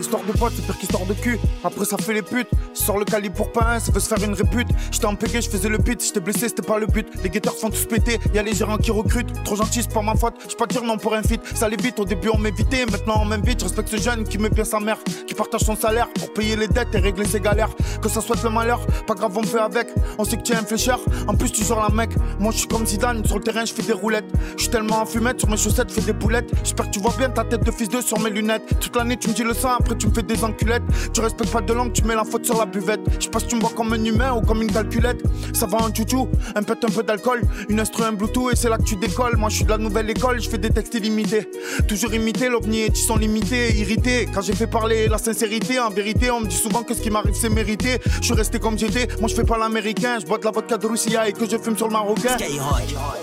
[0.00, 1.38] Histoire de pote, c'est pire qu'histoire de cul.
[1.64, 2.48] Après, ça fait les putes.
[2.74, 4.68] Je sors le calibre pour pain, ça veut se faire une répute.
[4.92, 6.04] J'étais en PG, je faisais le beat.
[6.04, 7.08] J'étais blessé, c'était pas le but.
[7.22, 8.18] Les guetteurs font tous péter.
[8.32, 9.32] Y'a les gérants qui recrutent.
[9.44, 10.34] Trop gentil, c'est pas ma faute.
[10.48, 11.40] J'peux pas dire non pour un fit.
[11.54, 12.86] Ça allait vite, au début on m'évitait.
[12.86, 13.60] Maintenant on m'invite.
[13.60, 14.98] Je respecte ce jeune qui met bien sa mère.
[15.26, 17.70] Qui partage son salaire pour payer les dettes et régler ses galères.
[18.00, 19.88] Que ça soit le malheur, pas grave, on fait avec.
[20.18, 21.00] On sait que tu es un flécheur.
[21.26, 22.10] En plus, tu la mec.
[22.38, 23.24] Moi, je suis comme Zidane.
[23.24, 24.30] Sur le terrain, je fais des roulettes.
[24.56, 25.40] Je suis tellement en fumette.
[25.40, 26.50] Sur mes chaussettes, fais des boulettes.
[26.62, 28.62] J'espère que tu vois bien ta tête de fils de sur mes lunettes.
[28.80, 29.70] Toute l'année, tu me dis le sang.
[29.78, 30.82] Après, tu me fais des enculettes.
[31.12, 33.00] Tu respectes pas de langue, tu mets la faute sur la buvette.
[33.20, 35.22] Je passe, tu me vois comme un humain ou comme une calculette.
[35.52, 38.68] Ça va un chouchou, un peu un peu d'alcool, une instru, un Bluetooth et c'est
[38.68, 39.36] là que tu décolles.
[39.36, 41.48] Moi, je suis de la nouvelle école, je fais des textes illimités.
[41.86, 44.28] Toujours imité, l'ovni et ils sont limités, irrités.
[44.32, 47.10] Quand j'ai fait parler la sincérité, en vérité, on me dit souvent que ce qui
[47.10, 47.98] m'arrive c'est mérité.
[48.20, 50.76] Je suis resté comme j'étais, moi je fais pas l'américain, je bois de la vodka
[50.76, 52.36] de Russie et que je fume sur le marocain.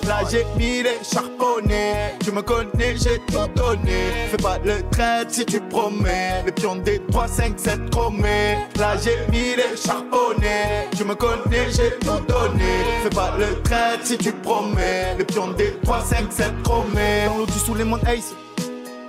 [0.08, 4.28] Là j'ai mis les charbonnés, tu me connais, j'ai tout donné.
[4.32, 8.58] Fais pas le trait si tu promets, les pions des 3, 5, 7 chromés.
[8.78, 12.84] Là j'ai mis les charbonnés, tu me connais, j'ai tout donné.
[13.04, 17.26] Fais pas le trait si tu promets, les pions des 3, 5, 7 chromés.
[17.28, 18.34] Dans l'audi sous les mondes Ace,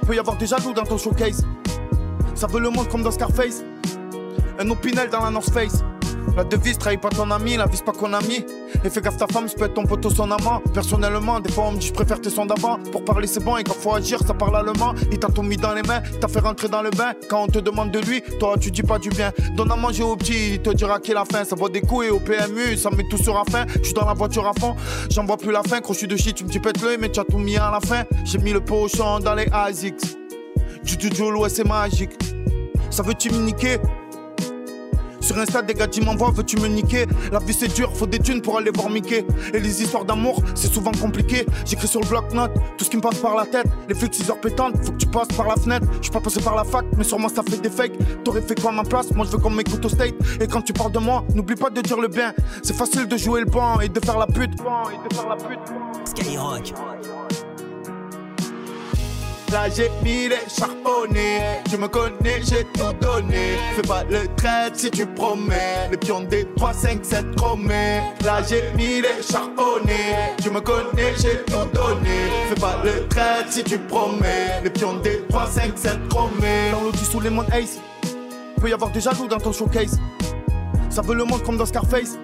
[0.07, 1.45] peut y avoir des jaloux dans ton showcase.
[2.35, 3.65] Ça veut le monde comme dans Scarface.
[4.59, 5.83] Un opinel dans la North Face.
[6.37, 7.93] La devise trahit pas ton ami, la vise pas
[8.29, 8.45] mis.
[8.85, 10.61] Et fais gaffe ta femme, ça peut être ton poteau, son amant.
[10.73, 12.79] Personnellement, des fois on me dit je préfère tes sons d'avant.
[12.93, 14.95] Pour parler c'est bon et quand faut agir, ça parle allemand.
[15.11, 17.13] Il t'a tout mis dans les mains, t'a fait rentrer dans le bain.
[17.29, 19.33] Quand on te demande de lui, toi tu dis pas du bien.
[19.55, 21.45] Donne à manger au petit, il te dira qu'il a faim.
[21.45, 23.67] Ça boit des coups et au PMU, ça met tout sur la fin.
[23.79, 24.77] Je suis dans la voiture à fond,
[25.11, 25.81] j'en vois plus la fin.
[25.81, 27.81] Crochu de shit, tu me dis pète le mais tu as tout mis à la
[27.81, 28.05] fin.
[28.25, 30.17] J'ai mis le pochon dans les ASICS.
[30.85, 32.13] Du du ouais c'est magique.
[32.91, 33.79] Ça veut-tu me niquer?
[35.27, 37.07] Sur Insta, des gars m'envoient, veux-tu me niquer?
[37.33, 39.27] La vie c'est dur, faut des thunes pour aller voir Mickey.
[39.53, 41.45] Et les histoires d'amour, c'est souvent compliqué.
[41.65, 43.67] J'écris sur le bloc-notes tout ce qui me passe par la tête.
[43.89, 45.87] Les flics 6 heures pétantes, faut que tu passes par la fenêtre.
[45.97, 47.99] Je suis pas passé par la fac, mais moi ça fait des fakes.
[48.23, 49.11] T'aurais fait quoi à ma place?
[49.11, 50.15] Moi je veux qu'on m'écoute au state.
[50.41, 52.33] Et quand tu parles de moi, n'oublie pas de dire le bien.
[52.63, 54.53] C'est facile de jouer le banc et de faire la pute.
[54.53, 55.59] Et de faire la pute.
[56.05, 56.73] Skyrock.
[59.57, 63.57] Là j'ai mis les charbonnés, tu me connais, j'ai tout donné.
[63.75, 68.03] Fais pas le trait si tu promets, les pions des 3, 5, 7 chromés.
[68.23, 72.19] Là j'ai mis les charbonnés, tu me connais, j'ai tout donné.
[72.51, 76.71] Fais pas le trait si tu promets, les pions des 3, 5, 7 chromés.
[76.73, 77.79] Dans l'audi sous les mondes Ace,
[78.61, 79.99] peut y avoir des jaloux dans ton showcase.
[80.91, 82.19] Ça veut le monde comme dans Scarface,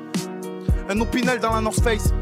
[0.87, 2.12] un opinel dans la North Face.